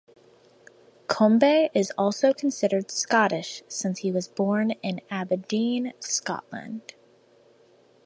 [1.05, 6.95] Combe is also considered Scottish since he was born in Aberdeen, Scotland.